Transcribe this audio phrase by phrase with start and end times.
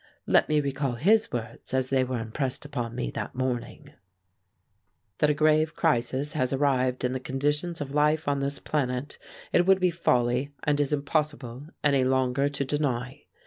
[0.25, 3.93] Let me recall his words as they were impressed upon me that morning:
[5.19, 9.19] That a grave crisis has arrived in the conditions of life on this planet,
[9.53, 13.25] it would be folly and is impossible any longer to deny.